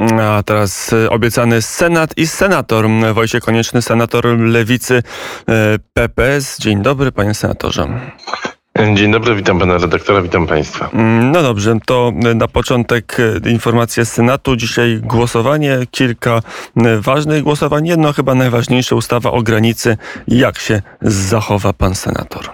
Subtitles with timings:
[0.00, 2.86] A teraz e, obiecany Senat i senator.
[3.14, 5.02] Wojciech Konieczny, senator lewicy
[5.48, 6.58] e, PPS.
[6.58, 7.88] Dzień dobry, panie senatorze.
[8.94, 10.90] Dzień dobry, witam pana redaktora, witam państwa.
[10.92, 14.56] Mm, no dobrze, to na początek e, informacja z Senatu.
[14.56, 16.40] Dzisiaj głosowanie, kilka
[17.00, 17.86] ważnych głosowań.
[17.86, 19.96] Jedno chyba najważniejsze, ustawa o granicy.
[20.28, 22.50] Jak się zachowa pan senator?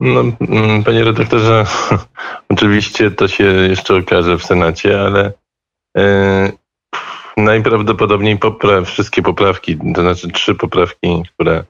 [0.00, 1.64] No, mm, panie redaktorze,
[2.48, 5.32] oczywiście to się jeszcze okaże w Senacie, ale
[7.36, 11.64] najprawdopodobniej popra wszystkie poprawki, to znaczy trzy poprawki, które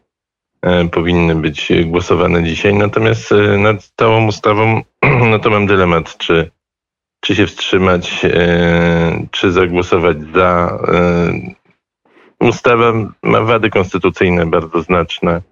[0.62, 2.74] e, powinny być głosowane dzisiaj.
[2.74, 4.82] Natomiast e, nad całą ustawą,
[5.30, 6.50] no to mam dylemat, czy,
[7.20, 8.20] czy się wstrzymać,
[9.30, 10.78] czy zagłosować za.
[12.40, 15.42] Ustawa ma wady konstytucyjne bardzo znaczne.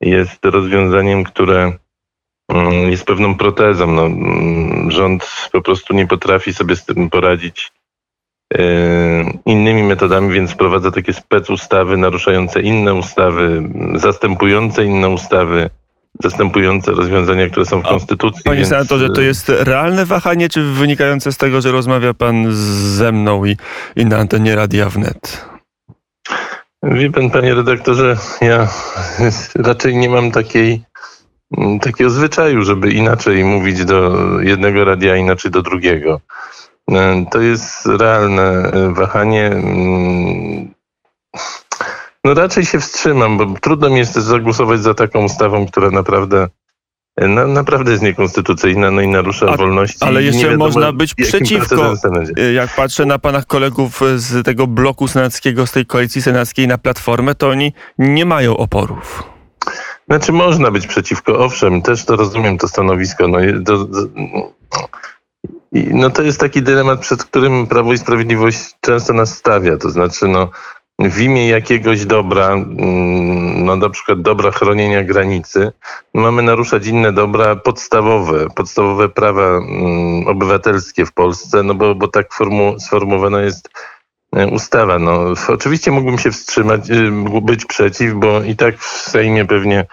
[0.00, 1.72] Jest rozwiązaniem, które
[2.48, 3.86] mm, jest pewną protezą.
[3.86, 7.77] No, mm, rząd po prostu nie potrafi sobie z tym poradzić E,
[9.46, 13.62] innymi metodami, więc wprowadza takie specustawy naruszające inne ustawy,
[13.94, 15.70] zastępujące inne ustawy,
[16.22, 18.42] zastępujące rozwiązania, które są w Konstytucji.
[18.44, 18.68] Panie więc...
[18.68, 22.46] senatorze, to jest realne wahanie, czy wynikające z tego, że rozmawia pan
[22.96, 23.56] ze mną i,
[23.96, 25.48] i na antenie Radia Wnet?
[26.82, 28.68] Wie pan, panie redaktorze, ja
[29.54, 30.82] raczej nie mam takiej,
[31.80, 36.20] takiego zwyczaju, żeby inaczej mówić do jednego radia, inaczej do drugiego.
[36.92, 39.46] E, to jest realne e, wahanie.
[39.46, 40.74] Mm,
[42.24, 46.48] no raczej się wstrzymam, bo trudno mi jest zagłosować za taką ustawą, która naprawdę
[47.16, 49.98] e, na, naprawdę jest niekonstytucyjna, no i narusza A, wolności.
[50.00, 51.94] Ale jeszcze można być przeciwko.
[52.54, 57.34] Jak patrzę na panach kolegów z tego bloku senackiego, z tej koalicji senackiej na Platformę,
[57.34, 59.22] to oni nie mają oporów.
[60.08, 63.28] Znaczy można być przeciwko, owszem, też to rozumiem to stanowisko.
[63.28, 63.86] No, to,
[65.72, 69.76] no to jest taki dylemat, przed którym Prawo i Sprawiedliwość często nas stawia.
[69.76, 70.50] To znaczy, no,
[70.98, 75.72] w imię jakiegoś dobra, mm, no na przykład dobra chronienia granicy,
[76.14, 82.32] mamy naruszać inne dobra podstawowe, podstawowe prawa mm, obywatelskie w Polsce, no bo, bo tak
[82.32, 83.70] formu, sformułowana jest
[84.36, 84.98] e, ustawa.
[84.98, 89.86] No, oczywiście mógłbym się wstrzymać, y, być przeciw, bo i tak w Sejmie pewnie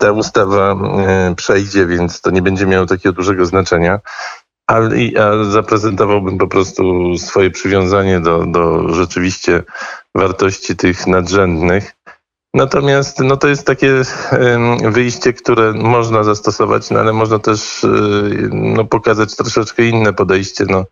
[0.00, 4.00] ta ustawa e, przejdzie, więc to nie będzie miało takiego dużego znaczenia
[4.66, 9.62] ale ja zaprezentowałbym po prostu swoje przywiązanie do, do rzeczywiście
[10.14, 11.92] wartości tych nadrzędnych.
[12.54, 14.02] Natomiast no to jest takie
[14.90, 17.88] wyjście, które można zastosować, no ale można też y,
[18.52, 20.64] no, pokazać troszeczkę inne podejście.
[20.68, 20.84] No.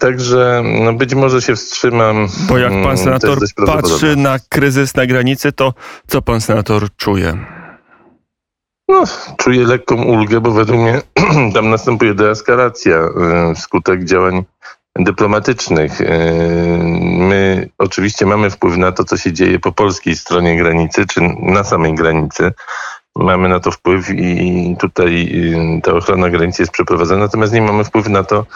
[0.00, 2.28] Także no być może się wstrzymam.
[2.48, 5.74] Bo jak pan mm, senator patrzy na kryzys na granicy, to
[6.06, 7.61] co pan senator czuje?
[8.92, 9.04] No,
[9.36, 11.02] czuję lekką ulgę, bo według mnie
[11.54, 12.96] tam następuje deeskalacja
[13.50, 14.44] y, wskutek działań
[14.96, 16.00] dyplomatycznych.
[16.00, 16.06] Y,
[17.02, 21.64] my oczywiście mamy wpływ na to, co się dzieje po polskiej stronie granicy, czy na
[21.64, 22.52] samej granicy.
[23.16, 25.28] Mamy na to wpływ i tutaj
[25.78, 28.46] y, ta ochrona granicy jest przeprowadzana, natomiast nie mamy wpływu na to,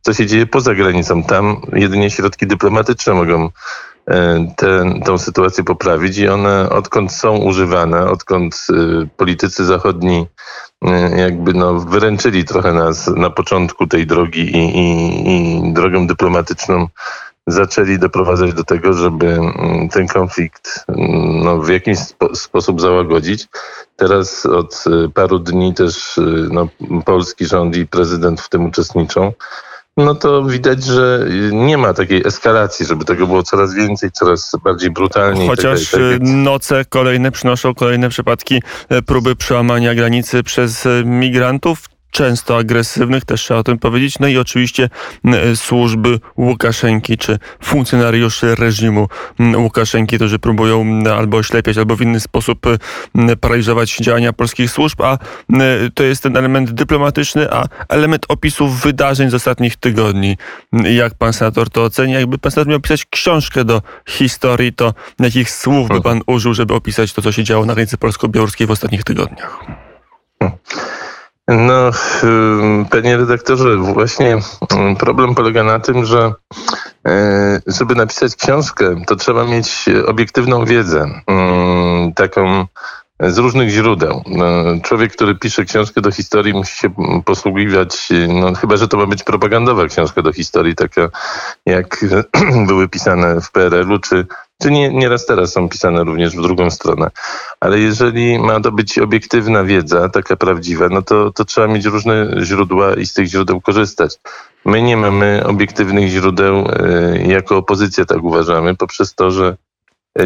[0.00, 1.22] co się dzieje poza granicą.
[1.22, 3.50] Tam jedynie środki dyplomatyczne mogą
[4.10, 4.46] E,
[5.04, 10.26] tę sytuację poprawić i one odkąd są używane, odkąd y, politycy zachodni
[10.84, 16.88] y, jakby no wyręczyli trochę nas na początku tej drogi i, i, i drogą dyplomatyczną
[17.46, 23.48] zaczęli doprowadzać do tego, żeby mm, ten konflikt mm, no, w jakiś spo sposób załagodzić.
[23.96, 24.84] Teraz od
[25.14, 26.20] paru dni też
[26.50, 26.68] no,
[27.04, 29.32] polski rząd i prezydent w tym uczestniczą
[29.96, 34.90] no to widać, że nie ma takiej eskalacji, żeby tego było coraz więcej, coraz bardziej
[34.90, 35.46] brutalnie.
[35.46, 41.91] Chociaż tak, tak, noce kolejne przynoszą kolejne przypadki e, próby przełamania granicy przez e, migrantów
[42.12, 44.18] często agresywnych, też trzeba o tym powiedzieć.
[44.18, 44.88] No i oczywiście
[45.54, 49.08] służby Łukaszenki, czy funkcjonariusze reżimu
[49.56, 52.66] Łukaszenki, którzy próbują albo oślepiać, albo w inny sposób
[53.40, 55.18] paraliżować działania polskich służb, a
[55.94, 60.36] to jest ten element dyplomatyczny, a element opisów wydarzeń z ostatnich tygodni.
[60.72, 62.20] Jak pan senator to ocenia?
[62.20, 66.74] Jakby pan senator miał pisać książkę do historii, to jakich słów by pan użył, żeby
[66.74, 69.64] opisać to, co się działo na granicy polsko-białoruskiej w ostatnich tygodniach?
[71.48, 71.90] No,
[72.90, 74.38] panie redaktorze, właśnie
[74.98, 76.32] problem polega na tym, że
[77.06, 81.06] e, żeby napisać książkę, to trzeba mieć obiektywną wiedzę,
[82.14, 82.66] taką
[83.20, 84.22] z różnych źródeł.
[84.26, 84.46] No,
[84.82, 86.90] człowiek, który pisze książkę do historii, musi się
[87.24, 91.08] posługiwać, no, chyba że to ma być propagandowa książka do historii, taka
[91.66, 92.04] jak
[92.68, 94.26] były pisane w PRL-u, czy,
[94.62, 97.10] czy nie, nieraz teraz są pisane również w drugą stronę.
[97.62, 102.34] Ale jeżeli ma to być obiektywna wiedza, taka prawdziwa, no to, to trzeba mieć różne
[102.42, 104.18] źródła i z tych źródeł korzystać.
[104.64, 106.68] My nie mamy obiektywnych źródeł,
[107.26, 109.56] jako opozycja tak uważamy, poprzez to, że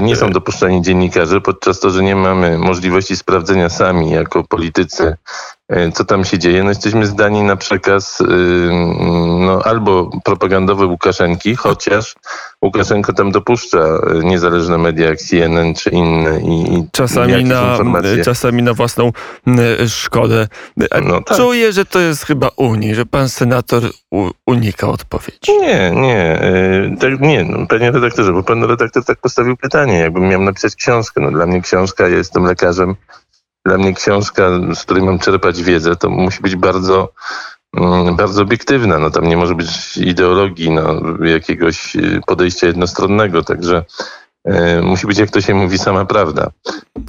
[0.00, 5.16] nie są dopuszczani dziennikarze, podczas to, że nie mamy możliwości sprawdzenia sami jako politycy, e,
[5.94, 6.62] co tam się dzieje.
[6.62, 8.24] No jesteśmy zdani na przekaz y,
[9.40, 12.14] no, albo propagandowy Łukaszenki, chociaż
[12.62, 16.40] Łukaszenko tam dopuszcza e, niezależne media jak CNN czy inne.
[16.40, 17.78] I, i czasami, na,
[18.24, 19.12] czasami na własną
[19.88, 20.48] szkodę.
[21.02, 21.36] No, tak.
[21.36, 23.82] Czuję, że to jest chyba Unii, że pan senator
[24.46, 25.58] unika odpowiedzi.
[25.60, 26.40] Nie, nie.
[26.40, 30.74] E, tak, nie, no, panie redaktorze, bo pan redaktor tak postawił pytanie, jakbym miał napisać
[30.74, 31.20] książkę.
[31.20, 32.96] No, dla mnie książka, ja jestem lekarzem,
[33.66, 37.12] dla mnie książka, z której mam czerpać wiedzę, to musi być bardzo
[37.76, 38.98] Mm, bardzo obiektywna.
[38.98, 43.84] No tam nie może być ideologii, no, jakiegoś y, podejścia jednostronnego, także
[44.82, 46.50] musi być, jak to się mówi, sama prawda.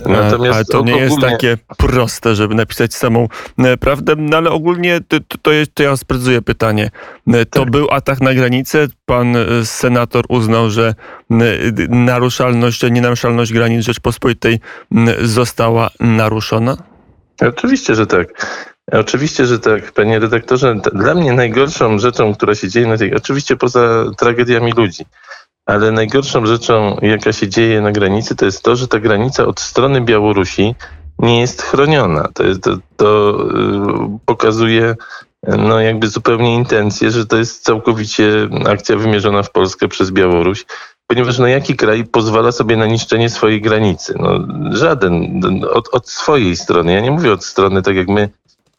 [0.06, 1.02] Natomiast ale to nie ogólnie...
[1.02, 5.84] jest takie proste, żeby napisać samą e, prawdę, no ale ogólnie to, to, jest, to
[5.84, 6.90] ja sprecyzuję pytanie.
[7.28, 7.72] E, to tak.
[7.72, 8.88] był atak na granicę.
[9.06, 10.96] Pan senator uznał, że
[11.90, 14.60] naruszalność, nienaruszalność granic Rzeczpospolitej
[15.22, 16.78] została naruszona?
[17.42, 18.28] Oczywiście, że tak.
[18.92, 20.76] Oczywiście, że tak, panie redaktorze.
[20.94, 25.06] Dla mnie najgorszą rzeczą, która się dzieje na tej, oczywiście poza tragediami ludzi,
[25.68, 29.60] ale najgorszą rzeczą, jaka się dzieje na granicy, to jest to, że ta granica od
[29.60, 30.76] strony Białorusi
[31.20, 32.30] nie jest chroniona.
[32.34, 34.96] To, to, to yy, pokazuje
[35.58, 40.66] no jakby zupełnie intencję, że to jest całkowicie akcja wymierzona w Polskę przez Białoruś,
[41.08, 44.14] ponieważ no jaki kraj pozwala sobie na niszczenie swojej granicy?
[44.20, 44.40] No
[44.72, 45.42] żaden,
[45.74, 46.94] od, od swojej strony.
[46.94, 48.30] Ja nie mówię od strony, tak jak my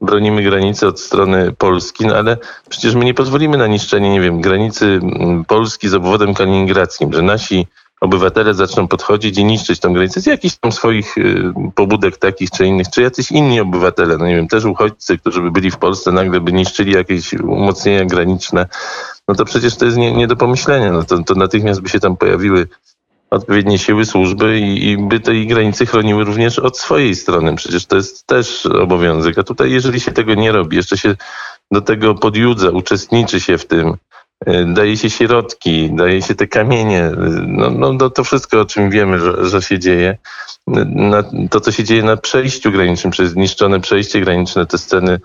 [0.01, 2.37] bronimy granicy od strony Polski, no ale
[2.69, 7.23] przecież my nie pozwolimy na niszczenie, nie wiem, granicy mm, Polski z obwodem kaliningradzkim, że
[7.23, 7.67] nasi
[8.01, 12.67] obywatele zaczną podchodzić i niszczyć tę granicę z jakichś tam swoich y, pobudek takich czy
[12.67, 16.13] innych, czy jacyś inni obywatele, no nie wiem, też uchodźcy, którzy by byli w Polsce,
[16.13, 18.67] nagle by niszczyli jakieś umocnienia graniczne,
[19.29, 22.01] no to przecież to jest nie, nie do pomyślenia, no to, to natychmiast by się
[22.01, 22.69] tam pojawiły
[23.31, 27.57] odpowiednie siły służby i, i by tej granicy chroniły również od swojej strony.
[27.57, 29.39] Przecież to jest też obowiązek.
[29.39, 31.15] A tutaj, jeżeli się tego nie robi, jeszcze się
[31.71, 33.97] do tego podjudza, uczestniczy się w tym,
[34.49, 37.15] y, daje się środki, daje się te kamienie, y,
[37.47, 40.19] no, no, no to wszystko, o czym wiemy, że, że się dzieje,
[40.87, 45.21] na, to, co się dzieje na przejściu granicznym, przez zniszczone przejście graniczne, te sceny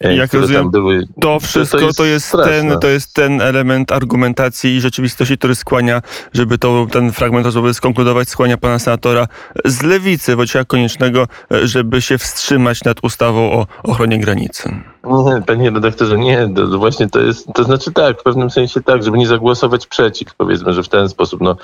[0.00, 4.76] Jak rozumiem, były, to wszystko to jest, to jest ten, to jest ten element argumentacji
[4.76, 6.02] i rzeczywistości, który skłania,
[6.32, 9.26] żeby to, ten fragment rozmowy skonkludować, skłania pana senatora
[9.64, 14.76] z lewicy Wojciecha Koniecznego, e, żeby się wstrzymać nad ustawą o ochronie granicy.
[15.04, 19.02] Nie, panie redaktorze, nie, to, właśnie to jest, to znaczy tak, w pewnym sensie tak,
[19.02, 21.56] żeby nie zagłosować przeciw, powiedzmy, że w ten sposób, no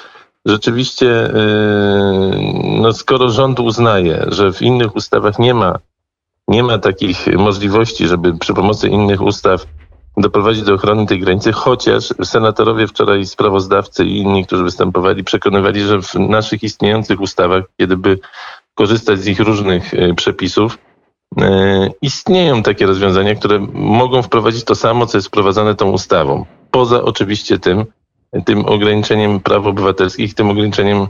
[0.46, 5.78] rzeczywiście, yy, no skoro rząd uznaje, że w innych ustawach nie ma
[6.50, 9.66] nie ma takich możliwości, żeby przy pomocy innych ustaw
[10.16, 16.02] doprowadzić do ochrony tej granicy, chociaż senatorowie wczoraj, sprawozdawcy i inni, którzy występowali, przekonywali, że
[16.02, 18.18] w naszych istniejących ustawach, kiedy by
[18.74, 20.78] korzystać z ich różnych e, przepisów,
[21.40, 26.44] e, istnieją takie rozwiązania, które mogą wprowadzić to samo, co jest wprowadzane tą ustawą.
[26.70, 27.84] Poza oczywiście tym,
[28.44, 31.06] tym ograniczeniem praw obywatelskich, tym ograniczeniem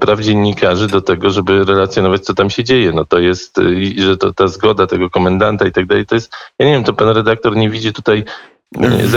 [0.00, 2.92] praw dziennikarzy do tego, żeby relacjonować, co tam się dzieje.
[2.92, 3.62] No to jest, e,
[4.02, 6.92] że to ta zgoda tego komendanta i tak dalej, to jest, ja nie wiem, to
[6.92, 8.24] pan redaktor nie widzi tutaj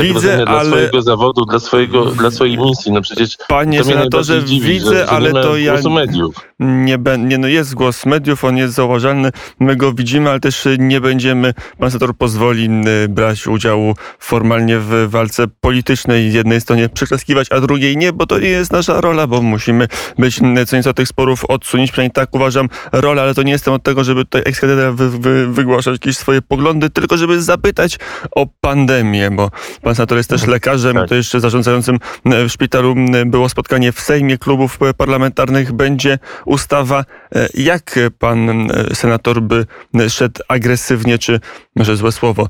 [0.02, 0.69] Widzę, dla ale...
[0.69, 2.92] swojego zawodu, dla, swojego, dla swojej misji.
[2.92, 6.36] No przecież Panie senatorze, dziwi, widzę, że, ale to ja mediów.
[6.60, 11.01] Nie, nie, no jest głos mediów, on jest zauważalny, my go widzimy, ale też nie
[11.01, 12.70] będziemy, pan senator pozwoli
[13.10, 18.39] brać udziału formalnie w walce politycznej, z jednej stronie przeklaskiwać, a drugiej nie, bo to
[18.39, 19.88] nie jest nasza rola, bo musimy
[20.18, 23.84] być co nieco tych sporów odsunięć, przynajmniej tak uważam rolę, ale to nie jestem od
[23.84, 27.98] tego, żeby tutaj ekskadera wy, wy, wygłaszać jakieś swoje poglądy, tylko żeby zapytać
[28.36, 29.45] o pandemię, bo
[29.82, 30.52] pan senator jest też mhm.
[30.52, 31.10] lekarzem, tak.
[31.10, 37.06] to jeszcze zarządzającym e, w szpitalu było spotkanie w Sejmie klubów parlamentarnych, będzie ustawa.
[37.36, 39.66] E, jak pan senator by
[40.10, 41.40] szedł agresywnie, czy
[41.75, 42.48] może złe słowo,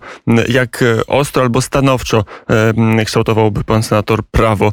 [0.50, 2.24] jak ostro albo stanowczo
[2.98, 4.72] e, kształtowałby pan senator prawo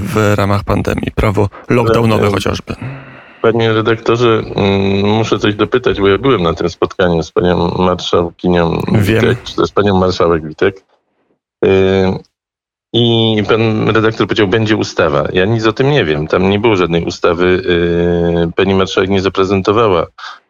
[0.00, 2.74] w ramach pandemii, prawo lockdownowe chociażby?
[3.42, 8.82] Panie redaktorze, mm, muszę coś dopytać, bo ja byłem na tym spotkaniu z panią marszałkinią
[8.92, 10.84] Witek, czy też panią marszałek Witek.
[11.64, 11.68] Y,
[12.92, 15.28] I pan redaktor powiedział, będzie ustawa.
[15.32, 16.26] Ja nic o tym nie wiem.
[16.26, 17.44] Tam nie było żadnej ustawy.
[18.48, 20.06] Y, pani marszałek nie zaprezentowała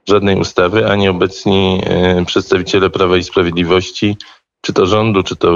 [0.08, 1.82] żadnej ustawy, ani obecni
[2.20, 4.16] y, przedstawiciele Prawa i Sprawiedliwości,
[4.60, 5.50] czy to rządu, czy to,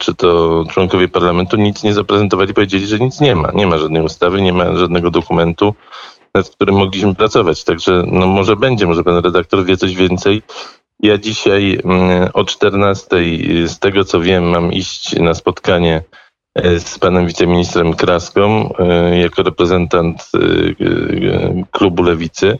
[0.00, 2.54] czy to członkowie parlamentu, nic nie zaprezentowali.
[2.54, 3.50] Powiedzieli, że nic nie ma.
[3.54, 5.74] Nie ma żadnej ustawy, nie ma żadnego dokumentu.
[6.34, 7.64] nad którym mogliśmy pracować.
[7.64, 10.42] Także no może będzie, może pan redaktor wie coś więcej.
[11.02, 13.06] Ja dzisiaj mm, o 14
[13.66, 16.02] z tego co wiem mam iść na spotkanie
[16.54, 20.38] e, z panem wiceministrem Kraską e, jako reprezentant e,
[21.70, 22.58] klubu Lewicy.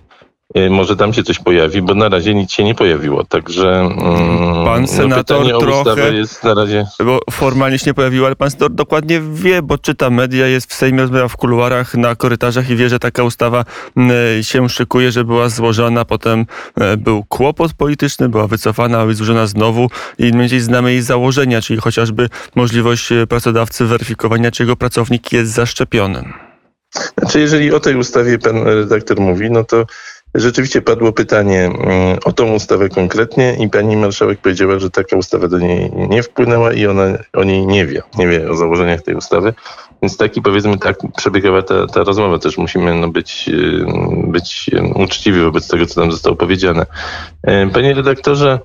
[0.56, 3.24] Y, może tam się coś pojawi, bo na razie nic się nie pojawiło.
[3.24, 6.86] Także mm, pan senator no trochę jest na razie.
[7.04, 10.74] Bo formalnie się nie pojawiło, ale pan senator dokładnie wie, bo czyta media, jest w
[10.74, 13.64] Sejmie, rozmawia w kuluarach, na korytarzach i wie, że taka ustawa
[13.96, 16.46] mm, się szykuje, że była złożona, potem
[16.80, 21.80] e, był kłopot polityczny, była wycofana, była złożona znowu i mniej znamy jej założenia, czyli
[21.80, 26.32] chociażby możliwość e, pracodawcy weryfikowania, czy jego pracownik jest zaszczepiony.
[27.18, 29.86] Znaczy, jeżeli o tej ustawie pan redaktor mówi, no to
[30.34, 35.48] Rzeczywiście padło pytanie mm, o tą ustawę konkretnie i pani marszałek powiedziała, że taka ustawa
[35.48, 39.14] do niej nie wpłynęła i ona o niej nie wie, nie wie o założeniach tej
[39.14, 39.54] ustawy.
[40.02, 42.38] Więc taki powiedzmy tak przebiegała ta, ta rozmowa.
[42.38, 43.84] Też musimy no, być, y,
[44.26, 46.86] być uczciwi wobec tego, co nam zostało powiedziane.
[47.42, 48.58] E, panie redaktorze,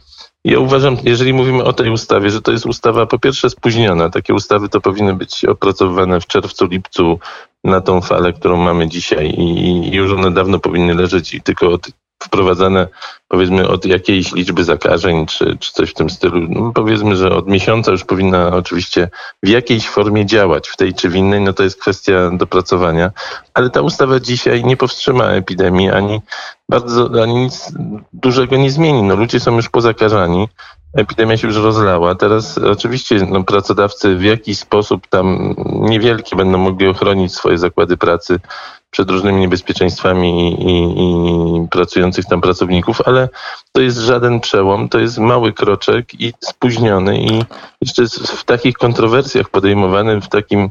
[0.45, 4.09] ja uważam, jeżeli mówimy o tej ustawie, że to jest ustawa po pierwsze spóźniona.
[4.09, 7.19] Takie ustawy to powinny być opracowywane w czerwcu, lipcu
[7.63, 11.79] na tą falę, którą mamy dzisiaj i, już one dawno powinny leżeć i tylko
[12.23, 12.87] wprowadzane
[13.27, 16.47] powiedzmy od jakiejś liczby zakażeń czy, czy coś w tym stylu.
[16.49, 19.09] No, powiedzmy, że od miesiąca już powinna oczywiście
[19.43, 23.11] w jakiejś formie działać, w tej czy w innej, no to jest kwestia dopracowania,
[23.55, 26.21] ale ta ustawa dzisiaj nie powstrzyma epidemii ani
[26.69, 27.71] bardzo, ani nic
[28.13, 29.03] dużego nie zmieni.
[29.03, 30.49] No, ludzie są już pozakażani,
[30.93, 32.15] epidemia się już rozlała.
[32.15, 38.39] Teraz oczywiście no, pracodawcy w jakiś sposób tam niewielkie będą mogli ochronić swoje zakłady pracy
[38.91, 43.29] przed różnymi niebezpieczeństwami i, i, i, pracujących tam pracowników, ale
[43.71, 47.43] to jest żaden przełom, to jest mały kroczek i spóźniony i
[47.81, 48.03] jeszcze
[48.37, 50.69] w takich kontrowersjach podejmowany, w takim,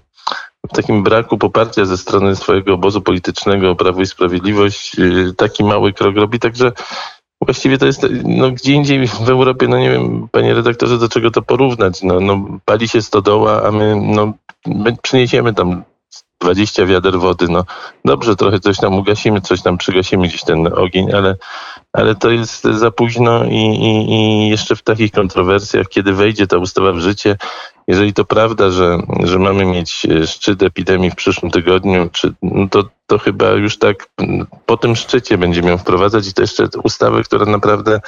[0.71, 5.93] w takim braku poparcia ze strony swojego obozu politycznego Prawo i Sprawiedliwość y, taki mały
[5.93, 6.73] krok robi, także
[7.45, 11.31] Właściwie to jest, no gdzie indziej w Europie, no nie wiem, panie redaktorze, do czego
[11.31, 12.03] to porównać.
[12.03, 14.33] No, no pali się stodoła, a my, no,
[14.67, 15.83] my przyniesiemy tam
[16.41, 17.65] 20 wiader wody, no
[18.05, 21.37] dobrze, trochę coś tam ugasimy, coś tam przygasimy gdzieś ten ogień, ale,
[21.95, 26.59] ale to jest za późno i, i, i jeszcze w takich kontrowersjach, kiedy wejdzie ta
[26.59, 27.37] ustawa w życie,
[27.87, 32.85] jeżeli to prawda, że, że mamy mieć szczyt epidemii w przyszłym tygodniu, czy, no to,
[33.07, 34.09] to chyba już tak
[34.67, 38.01] po tym szczycie będziemy ją wprowadzać i to jeszcze ustawy, które naprawdę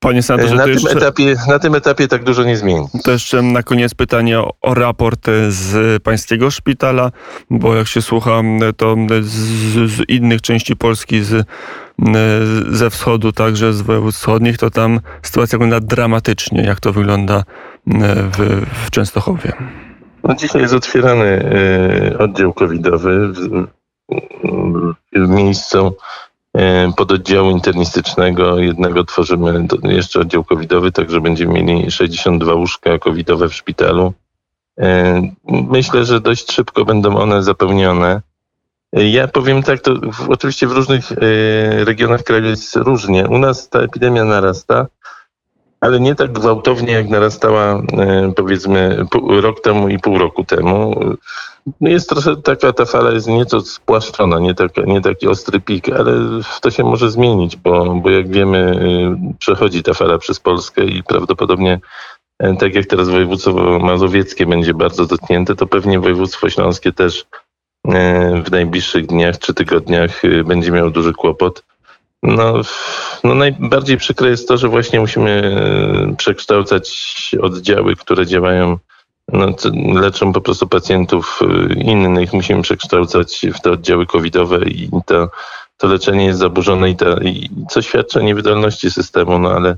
[0.00, 2.86] Panie senatorze, na, tym jeszcze, etapie, na tym etapie tak dużo nie zmieni.
[3.04, 7.10] To jeszcze na koniec pytanie o, o raport z pańskiego szpitala,
[7.50, 8.42] bo jak się słucha,
[8.76, 9.30] to z,
[9.90, 11.46] z innych części Polski, z,
[12.68, 16.62] ze wschodu, także z województw wschodnich, to tam sytuacja wygląda dramatycznie.
[16.62, 17.44] Jak to wygląda
[17.86, 19.52] w, w Częstochowie?
[20.24, 21.52] No dzisiaj jest otwierany
[22.12, 23.66] y, oddział covidowy w,
[25.12, 25.96] w miejscu
[26.56, 33.54] E, pododdziału internistycznego jednego tworzymy jeszcze oddział covidowy, także będziemy mieli 62 łóżka covidowe w
[33.54, 34.12] szpitalu.
[34.80, 38.22] E, myślę, że dość szybko będą one zapełnione.
[38.96, 41.10] Ja powiem tak, to w, oczywiście w różnych
[41.84, 43.26] regionach kraju jest różnie.
[43.28, 44.86] U nas ta epidemia narasta,
[45.80, 47.82] ale nie tak gwałtownie, jak narastała
[48.36, 49.06] powiedzmy
[49.40, 51.00] rok temu i pół roku temu.
[51.80, 55.88] No jest trochę taka, ta fala jest nieco spłaszczona, nie, taka, nie taki ostry pik,
[55.88, 56.12] ale
[56.60, 58.58] to się może zmienić, bo, bo jak wiemy,
[59.30, 61.80] y, przechodzi ta fala przez Polskę i prawdopodobnie
[62.58, 67.26] tak jak teraz województwo mazowieckie będzie bardzo dotknięte, to pewnie województwo śląskie też
[68.44, 71.62] w najbliższych dniach czy tygodniach y, będzie miało duży kłopot.
[72.22, 72.60] No,
[73.24, 75.30] no najbardziej przykre jest to, że właśnie musimy
[76.10, 78.78] e, przekształcać oddziały, które działają
[79.32, 79.54] no,
[79.94, 85.30] leczą po prostu pacjentów y, innych, musimy przekształcać w te oddziały covidowe i to,
[85.76, 89.76] to leczenie jest zaburzone i, ta, i co świadczy o niewydolności systemu, no ale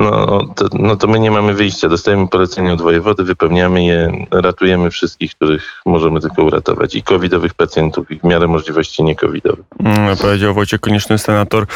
[0.00, 1.88] no to, no to my nie mamy wyjścia.
[1.88, 6.94] Dostajemy polecenie od wojewody, wypełniamy je, ratujemy wszystkich, których możemy tylko uratować.
[6.94, 9.64] I covidowych pacjentów, i w miarę możliwości nie-covidowych.
[9.84, 11.66] Mm, powiedział Wojciech Konieczny, senator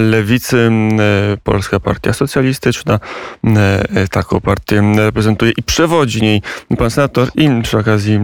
[0.00, 0.58] Lewicy.
[0.58, 0.98] Mm,
[1.44, 3.00] Polska Partia Socjalistyczna
[3.44, 3.58] mm,
[4.10, 6.42] taką partię reprezentuje i przewodzi niej
[6.78, 8.20] pan senator i przy okazji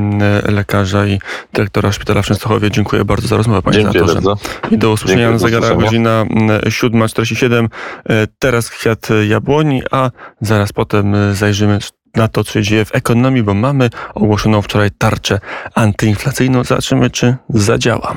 [0.49, 1.19] lekarza i
[1.53, 2.71] dyrektora szpitala w Częstochowie.
[2.71, 4.27] Dziękuję bardzo za rozmowę, panie Dziękuję senatorze.
[4.27, 4.75] Bardzo.
[4.75, 7.69] I do usłyszenia na zegarach godzina 7.47.
[8.39, 11.79] Teraz kwiat jabłoni, a zaraz potem y, zajrzymy
[12.15, 15.41] na to, co się dzieje w ekonomii, bo mamy ogłoszoną wczoraj tarczę
[15.75, 16.65] antyinflacyjną.
[16.65, 18.15] Zobaczymy, czy zadziała.